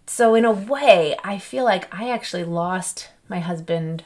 [0.07, 4.05] So, in a way, I feel like I actually lost my husband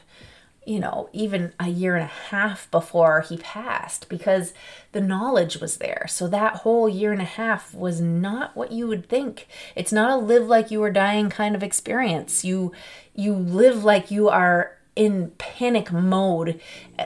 [0.67, 4.53] you know, even a year and a half before he passed because
[4.91, 6.05] the knowledge was there.
[6.09, 9.47] So that whole year and a half was not what you would think.
[9.77, 12.43] It's not a live like you were dying kind of experience.
[12.43, 12.73] You
[13.15, 16.59] you live like you are in panic mode.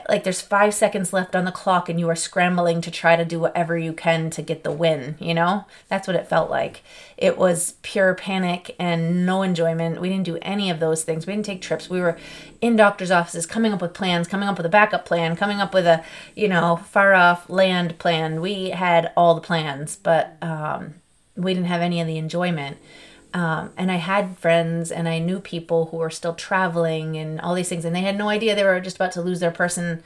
[0.08, 3.24] Like there's five seconds left on the clock and you are scrambling to try to
[3.24, 5.66] do whatever you can to get the win, you know?
[5.88, 6.82] That's what it felt like.
[7.18, 10.00] It was pure panic and no enjoyment.
[10.00, 11.26] We didn't do any of those things.
[11.26, 11.90] We didn't take trips.
[11.90, 12.16] We were
[12.62, 15.74] in doctor's offices coming up with plans, coming up with a backup plan, coming up
[15.74, 16.02] with a,
[16.34, 18.40] you know, far off land plan.
[18.40, 20.94] We had all the plans, but um,
[21.36, 22.78] we didn't have any of the enjoyment.
[23.34, 27.54] Um, and I had friends and I knew people who were still traveling and all
[27.54, 30.02] these things, and they had no idea they were just about to lose their person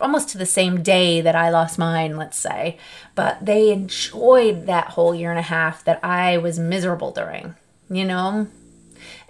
[0.00, 2.78] almost to the same day that I lost mine, let's say.
[3.14, 7.54] But they enjoyed that whole year and a half that I was miserable during,
[7.90, 8.46] you know?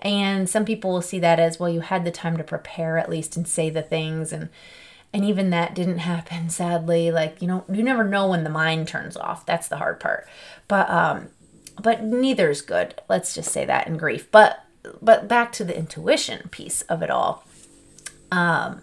[0.01, 3.09] And some people will see that as well, you had the time to prepare at
[3.09, 4.49] least and say the things and
[5.15, 8.89] and even that didn't happen sadly like you know you never know when the mind
[8.89, 10.27] turns off that's the hard part
[10.69, 11.29] but um
[11.81, 13.01] but neither is good.
[13.09, 14.31] Let's just say that in grief.
[14.31, 14.65] But
[15.01, 17.45] but back to the intuition piece of it all.
[18.31, 18.83] Um,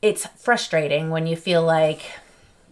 [0.00, 2.12] it's frustrating when you feel like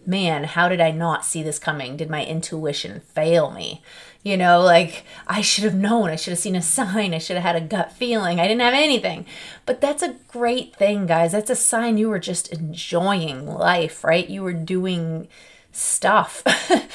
[0.05, 1.97] man, how did I not see this coming?
[1.97, 3.81] Did my intuition fail me?
[4.23, 6.09] You know, like I should have known.
[6.09, 7.13] I should have seen a sign.
[7.13, 8.39] I should have had a gut feeling.
[8.39, 9.25] I didn't have anything.
[9.65, 11.31] But that's a great thing, guys.
[11.31, 14.27] That's a sign you were just enjoying life, right?
[14.29, 15.27] You were doing
[15.75, 16.43] stuff.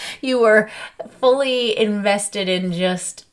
[0.20, 0.70] you were
[1.20, 3.26] fully invested in just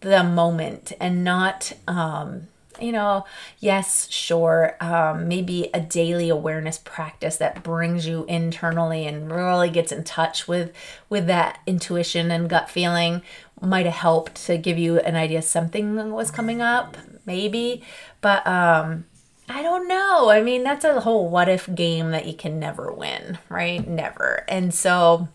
[0.00, 2.48] the moment and not um
[2.80, 3.24] you know,
[3.58, 9.92] yes, sure, um, maybe a daily awareness practice that brings you internally and really gets
[9.92, 10.72] in touch with
[11.08, 13.22] with that intuition and gut feeling
[13.60, 17.82] might have helped to give you an idea something was coming up, maybe.
[18.20, 19.06] But um,
[19.48, 20.28] I don't know.
[20.28, 23.86] I mean, that's a whole what if game that you can never win, right?
[23.86, 24.44] Never.
[24.48, 25.28] And so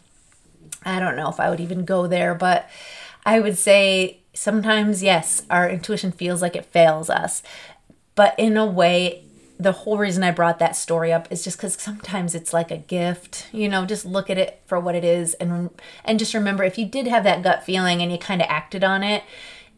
[0.84, 2.70] I don't know if I would even go there, but
[3.26, 7.42] I would say sometimes, yes, our intuition feels like it fails us.
[8.16, 9.24] But in a way,
[9.60, 12.78] the whole reason I brought that story up is just because sometimes it's like a
[12.78, 15.70] gift, you know, just look at it for what it is and
[16.04, 18.84] and just remember if you did have that gut feeling and you kind of acted
[18.84, 19.24] on it,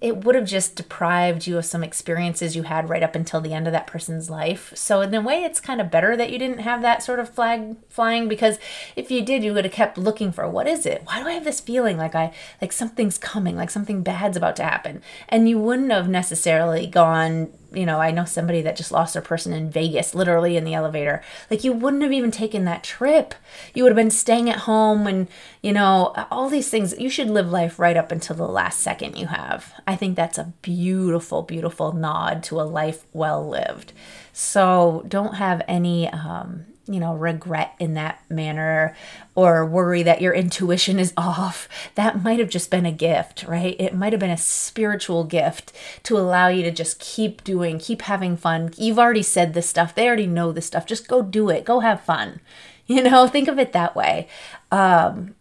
[0.04, 3.54] it would have just deprived you of some experiences you had right up until the
[3.54, 4.74] end of that person's life.
[4.76, 7.30] So in a way it's kind of better that you didn't have that sort of
[7.30, 8.60] flag flying because
[8.98, 11.04] if you did you would have kept looking for what is it?
[11.06, 14.58] Why do I have this feeling like I like something's coming, like something bad's about
[14.58, 15.02] to happen?
[15.30, 19.22] And you wouldn't have necessarily gone you know, I know somebody that just lost their
[19.22, 21.22] person in Vegas, literally in the elevator.
[21.50, 23.36] Like, you wouldn't have even taken that trip.
[23.74, 25.28] You would have been staying at home and,
[25.62, 26.98] you know, all these things.
[26.98, 29.74] You should live life right up until the last second you have.
[29.88, 33.94] I think that's a beautiful, beautiful nod to a life well lived.
[34.32, 38.96] So don't have any, um, you know, regret in that manner
[39.36, 41.70] or worry that your intuition is off.
[41.96, 43.76] That might have just been a gift, right?
[43.80, 45.72] It might have been a spiritual gift
[46.04, 48.74] to allow you to just keep doing, keep having fun.
[48.78, 50.86] You've already said this stuff, they already know this stuff.
[50.86, 52.40] Just go do it, go have fun.
[52.86, 54.28] You know, think of it that way.
[54.70, 55.36] Um,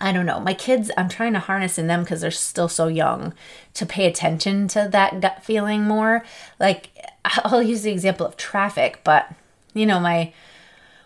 [0.00, 0.38] I don't know.
[0.38, 3.34] My kids, I'm trying to harness in them because they're still so young
[3.74, 6.24] to pay attention to that gut feeling more.
[6.60, 6.90] Like,
[7.24, 9.30] I'll use the example of traffic, but
[9.74, 10.32] you know, my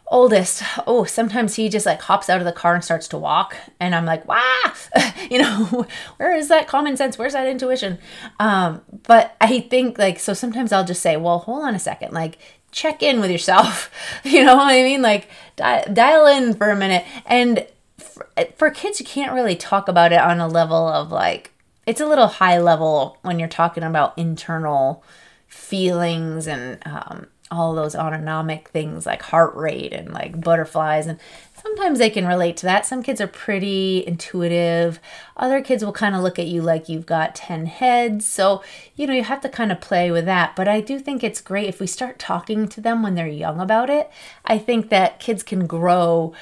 [0.06, 3.56] oldest, oh, sometimes he just like hops out of the car and starts to walk.
[3.80, 4.72] And I'm like, wow,
[5.30, 5.86] you know,
[6.16, 7.18] where is that common sense?
[7.18, 7.98] Where's that intuition?
[8.38, 12.12] Um, but I think like, so sometimes I'll just say, well, hold on a second,
[12.12, 12.38] like,
[12.70, 13.90] check in with yourself.
[14.24, 15.00] you know what I mean?
[15.00, 17.04] Like, di- dial in for a minute.
[17.24, 17.66] And
[17.98, 21.52] for, for kids, you can't really talk about it on a level of like,
[21.86, 25.04] it's a little high level when you're talking about internal
[25.46, 31.18] feelings and um, all those autonomic things like heart rate and like butterflies and
[31.64, 32.84] sometimes they can relate to that.
[32.84, 35.00] Some kids are pretty intuitive.
[35.36, 38.26] Other kids will kind of look at you like you've got 10 heads.
[38.26, 38.62] So
[38.96, 40.54] you know you have to kind of play with that.
[40.56, 43.60] But i do think it's great if we start talking to them when they're young
[43.60, 44.10] about it.
[44.44, 46.34] I think that kids can grow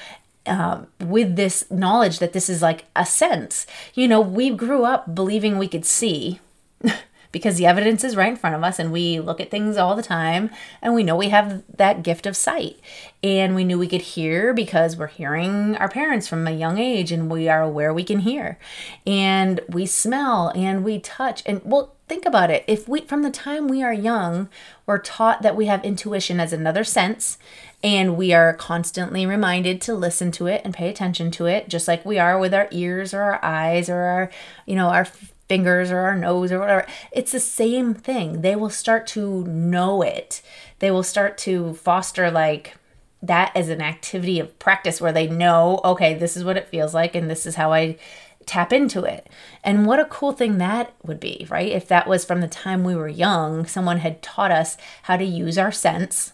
[0.45, 3.65] um, with this knowledge that this is like a sense.
[3.93, 6.39] You know we grew up believing we could see
[7.33, 9.95] because the evidence is right in front of us and we look at things all
[9.95, 12.79] the time and we know we have that gift of sight.
[13.21, 17.11] And we knew we could hear because we're hearing our parents from a young age
[17.11, 18.59] and we are aware we can hear.
[19.05, 21.41] And we smell and we touch.
[21.45, 22.63] And well, think about it.
[22.67, 24.47] If we, from the time we are young,
[24.85, 27.39] we're taught that we have intuition as another sense
[27.83, 31.87] and we are constantly reminded to listen to it and pay attention to it just
[31.87, 34.31] like we are with our ears or our eyes or our
[34.65, 35.05] you know our
[35.47, 36.85] fingers or our nose or whatever.
[37.11, 38.41] It's the same thing.
[38.41, 40.41] They will start to know it.
[40.79, 42.75] They will start to foster like
[43.21, 46.93] that as an activity of practice where they know, okay, this is what it feels
[46.93, 47.97] like and this is how I
[48.45, 49.29] tap into it.
[49.63, 51.71] And what a cool thing that would be, right?
[51.71, 55.23] If that was from the time we were young, someone had taught us how to
[55.23, 56.33] use our sense.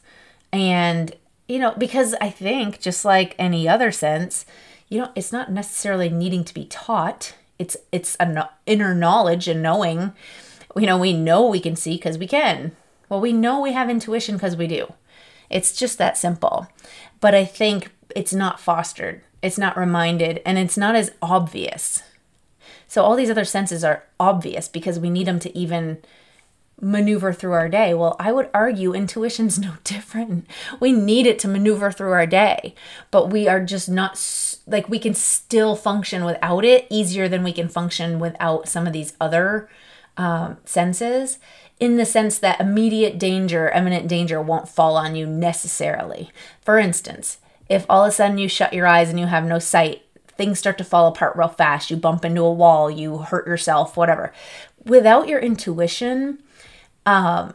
[0.52, 1.16] And,
[1.48, 4.46] you know, because I think just like any other sense,
[4.88, 9.62] you know, it's not necessarily needing to be taught it's it's an inner knowledge and
[9.62, 10.14] knowing
[10.76, 12.76] you know we know we can see because we can.
[13.10, 14.94] Well we know we have intuition because we do.
[15.50, 16.68] It's just that simple.
[17.22, 19.22] But i think it's not fostered.
[19.42, 22.02] It's not reminded and it's not as obvious.
[22.88, 26.00] So all these other senses are obvious because we need them to even
[26.82, 27.94] maneuver through our day.
[27.94, 30.48] Well, I would argue intuition's no different.
[30.80, 32.74] We need it to maneuver through our day,
[33.12, 34.18] but we are just not
[34.70, 38.94] like we can still function without it easier than we can function without some of
[38.94, 39.70] these other
[40.18, 41.40] um, senses
[41.80, 46.30] in the sense that immediate danger, imminent danger won't fall on you necessarily.
[46.62, 47.38] For instance,
[47.70, 50.60] if all of a sudden you shut your eyes and you have no sight, things
[50.60, 51.90] start to fall apart real fast.
[51.90, 54.34] You bump into a wall, you hurt yourself, whatever.
[54.86, 56.42] Without your intuition,
[57.06, 57.54] um,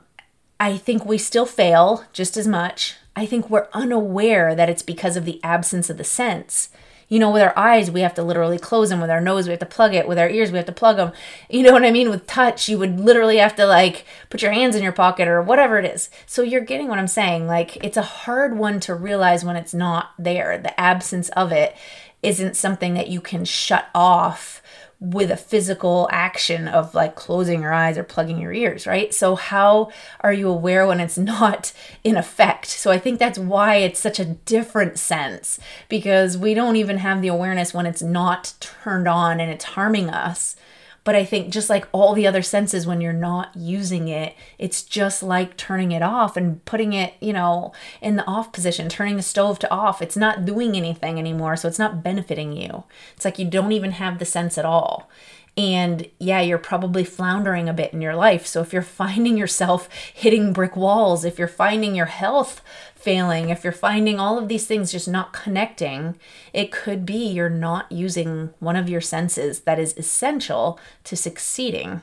[0.58, 2.96] I think we still fail just as much.
[3.16, 6.70] I think we're unaware that it's because of the absence of the sense.
[7.08, 9.00] You know, with our eyes, we have to literally close them.
[9.00, 10.08] With our nose, we have to plug it.
[10.08, 11.12] With our ears, we have to plug them.
[11.48, 12.10] You know what I mean?
[12.10, 15.42] With touch, you would literally have to like put your hands in your pocket or
[15.42, 16.10] whatever it is.
[16.26, 17.46] So you're getting what I'm saying.
[17.46, 20.58] Like, it's a hard one to realize when it's not there.
[20.58, 21.76] The absence of it
[22.22, 24.62] isn't something that you can shut off
[25.04, 29.12] with a physical action of like closing your eyes or plugging your ears, right?
[29.12, 29.90] So, how
[30.20, 32.66] are you aware when it's not in effect?
[32.66, 37.20] So, I think that's why it's such a different sense because we don't even have
[37.20, 40.56] the awareness when it's not turned on and it's harming us.
[41.04, 44.82] But I think just like all the other senses, when you're not using it, it's
[44.82, 49.16] just like turning it off and putting it, you know, in the off position, turning
[49.16, 50.00] the stove to off.
[50.00, 51.56] It's not doing anything anymore.
[51.56, 52.84] So it's not benefiting you.
[53.14, 55.10] It's like you don't even have the sense at all.
[55.56, 58.44] And yeah, you're probably floundering a bit in your life.
[58.46, 62.60] So if you're finding yourself hitting brick walls, if you're finding your health
[62.96, 66.16] failing, if you're finding all of these things just not connecting,
[66.52, 72.00] it could be you're not using one of your senses that is essential to succeeding.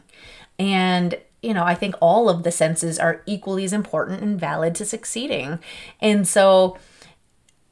[0.57, 4.75] And you know, I think all of the senses are equally as important and valid
[4.75, 5.59] to succeeding.
[5.99, 6.77] And so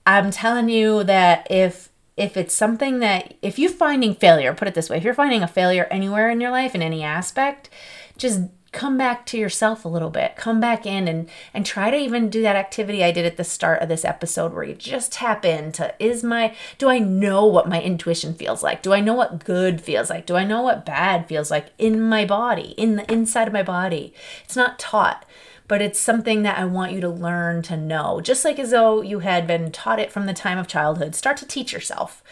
[0.05, 1.88] I'm telling you that if
[2.19, 5.41] if it's something that if you're finding failure, put it this way, if you're finding
[5.41, 7.69] a failure anywhere in your life in any aspect,
[8.17, 8.41] just
[8.73, 10.35] come back to yourself a little bit.
[10.35, 13.43] Come back in and and try to even do that activity i did at the
[13.43, 17.69] start of this episode where you just tap into is my do i know what
[17.69, 18.83] my intuition feels like?
[18.83, 20.25] Do i know what good feels like?
[20.25, 23.63] Do i know what bad feels like in my body in the inside of my
[23.63, 24.13] body?
[24.43, 25.25] It's not taught
[25.69, 29.01] but it's something that I want you to learn to know, just like as though
[29.03, 31.13] you had been taught it from the time of childhood.
[31.13, 32.23] Start to teach yourself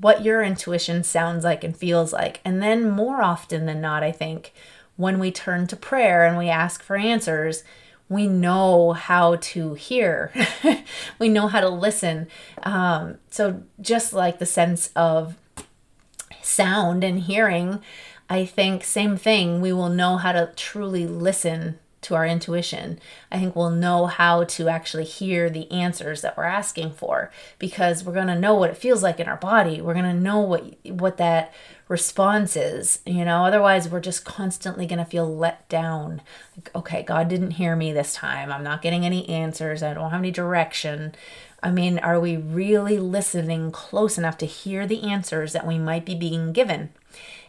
[0.00, 2.40] what your intuition sounds like and feels like.
[2.46, 4.54] And then, more often than not, I think,
[4.96, 7.62] when we turn to prayer and we ask for answers,
[8.08, 10.32] we know how to hear,
[11.18, 12.26] we know how to listen.
[12.62, 15.36] Um, so, just like the sense of
[16.40, 17.80] sound and hearing,
[18.30, 23.38] I think, same thing, we will know how to truly listen to our intuition, I
[23.38, 28.12] think we'll know how to actually hear the answers that we're asking for because we're
[28.12, 29.80] going to know what it feels like in our body.
[29.80, 31.52] We're going to know what what that
[31.88, 33.44] response is, you know.
[33.44, 36.22] Otherwise, we're just constantly going to feel let down.
[36.56, 38.52] Like, okay, God didn't hear me this time.
[38.52, 39.82] I'm not getting any answers.
[39.82, 41.14] I don't have any direction.
[41.62, 46.04] I mean, are we really listening close enough to hear the answers that we might
[46.04, 46.90] be being given?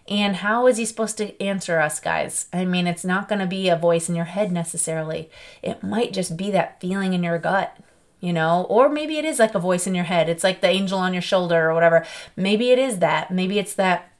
[0.09, 2.47] And how is he supposed to answer us, guys?
[2.51, 5.29] I mean, it's not going to be a voice in your head necessarily.
[5.61, 7.77] It might just be that feeling in your gut,
[8.19, 8.65] you know?
[8.69, 10.27] Or maybe it is like a voice in your head.
[10.27, 12.07] It's like the angel on your shoulder or whatever.
[12.35, 13.29] Maybe it is that.
[13.29, 14.11] Maybe it's that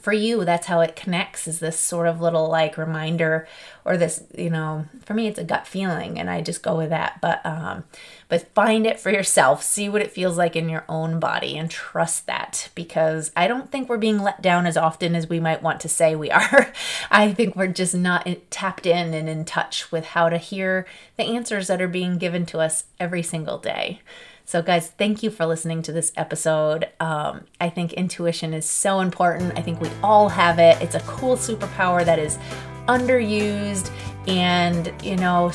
[0.00, 3.46] for you that's how it connects is this sort of little like reminder
[3.84, 6.90] or this you know for me it's a gut feeling and i just go with
[6.90, 7.84] that but um
[8.28, 11.70] but find it for yourself see what it feels like in your own body and
[11.70, 15.62] trust that because i don't think we're being let down as often as we might
[15.62, 16.72] want to say we are
[17.10, 21.24] i think we're just not tapped in and in touch with how to hear the
[21.24, 24.00] answers that are being given to us every single day
[24.48, 26.88] so, guys, thank you for listening to this episode.
[27.00, 29.58] Um, I think intuition is so important.
[29.58, 30.80] I think we all have it.
[30.80, 32.38] It's a cool superpower that is
[32.86, 33.90] underused
[34.26, 35.52] and, you know,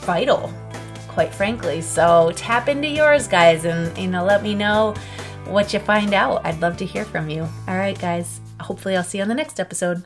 [0.00, 0.52] vital,
[1.14, 1.80] quite frankly.
[1.80, 4.94] So, tap into yours, guys, and, you know, let me know
[5.46, 6.44] what you find out.
[6.44, 7.48] I'd love to hear from you.
[7.66, 8.40] All right, guys.
[8.60, 10.04] Hopefully, I'll see you on the next episode.